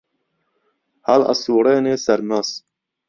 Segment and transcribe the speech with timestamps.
[1.07, 2.49] هەڵ ئەسووڕێنێ سەرمەس